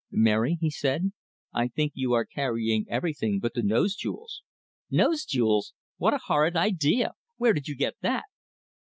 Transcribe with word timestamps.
"Mary," 0.09 0.57
he 0.59 0.71
said, 0.71 1.11
"I 1.53 1.67
think 1.67 1.91
you 1.93 2.13
are 2.13 2.25
carrying 2.25 2.87
everything 2.89 3.39
but 3.39 3.53
the 3.53 3.61
nose 3.61 3.93
jewels." 3.95 4.41
"Nose 4.89 5.25
jewels? 5.25 5.75
What 5.97 6.15
a 6.15 6.21
horrid 6.25 6.57
idea! 6.57 7.13
Where 7.37 7.53
did 7.53 7.67
you 7.67 7.75
get 7.75 7.93
that?" 8.01 8.23